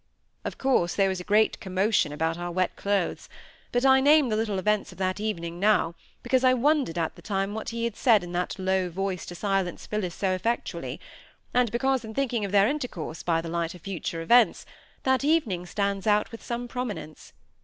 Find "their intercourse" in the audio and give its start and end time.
12.51-13.21